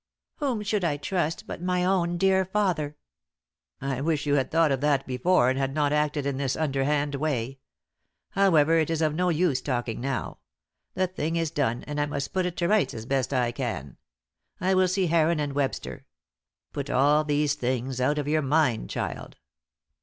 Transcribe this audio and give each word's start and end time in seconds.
Whom 0.37 0.63
should 0.63 0.83
I 0.83 0.97
trust 0.97 1.45
but 1.45 1.61
my 1.61 1.85
own 1.85 2.17
dear 2.17 2.43
father?" 2.43 2.97
"I 3.79 4.01
wish 4.01 4.25
you 4.25 4.33
had 4.33 4.49
thought 4.49 4.71
of 4.71 4.81
that 4.81 5.05
before, 5.05 5.47
and 5.51 5.59
had 5.59 5.75
not 5.75 5.93
acted 5.93 6.25
in 6.25 6.37
this 6.37 6.55
underhand 6.55 7.13
way. 7.13 7.59
However, 8.31 8.79
it 8.79 8.89
is 8.89 9.03
of 9.03 9.13
no 9.13 9.29
use 9.29 9.61
talking 9.61 10.01
now. 10.01 10.39
The 10.95 11.05
thing 11.05 11.35
is 11.35 11.51
done 11.51 11.83
and 11.83 12.01
I 12.01 12.07
must 12.07 12.33
put 12.33 12.47
it 12.47 12.57
to 12.57 12.67
rights 12.67 12.95
as 12.95 13.05
best 13.05 13.31
I 13.31 13.51
can. 13.51 13.97
I 14.59 14.73
will 14.73 14.87
see 14.87 15.05
Heron 15.05 15.39
and 15.39 15.53
Webster. 15.53 16.07
Put 16.73 16.89
all 16.89 17.23
these 17.23 17.53
things 17.53 18.01
out 18.01 18.17
of 18.17 18.27
your 18.27 18.41
mind, 18.41 18.89
child." 18.89 19.37